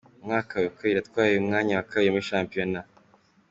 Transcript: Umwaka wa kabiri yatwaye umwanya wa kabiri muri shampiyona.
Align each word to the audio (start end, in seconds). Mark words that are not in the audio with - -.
Umwaka 0.21 0.53
wa 0.63 0.71
kabiri 0.77 0.97
yatwaye 0.99 1.31
umwanya 1.37 1.73
wa 1.75 1.87
kabiri 1.89 2.13
muri 2.13 2.29
shampiyona. 2.31 2.79